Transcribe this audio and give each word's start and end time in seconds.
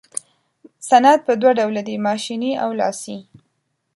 صنعت 0.87 1.19
په 1.27 1.33
دوه 1.41 1.51
ډوله 1.59 1.81
دی 1.87 1.95
ماشیني 2.07 2.51
او 2.63 2.69
لاسي. 2.79 3.17